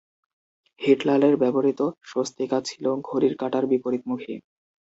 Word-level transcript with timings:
হিটলারের 0.81 1.35
ব্যবহৃত 1.37 1.79
স্বস্তিকা 2.03 2.57
ছিল 2.65 2.85
ঘড়ির 3.07 3.33
কাঁটার 3.37 3.63
বিপরীতমুখী। 3.71 4.33